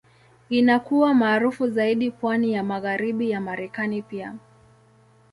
Inakuwa 0.49 1.13
maarufu 1.13 1.67
zaidi 1.67 2.11
pwani 2.11 2.53
ya 2.53 2.63
Magharibi 2.63 3.29
ya 3.29 3.41
Marekani 3.41 4.01
pia. 4.01 4.35